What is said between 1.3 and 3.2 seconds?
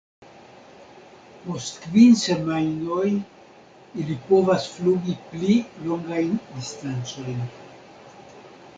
Post kvin semajnoj